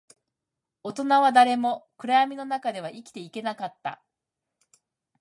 [0.81, 4.01] 大人は誰も暗闇の中では生きていけなかった